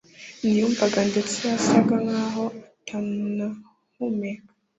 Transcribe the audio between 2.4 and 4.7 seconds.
atanahumeka